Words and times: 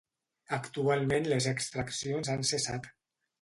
Actualment 0.55 1.27
les 1.33 1.49
extraccions 1.51 2.33
han 2.37 2.49
cessat. 2.55 2.91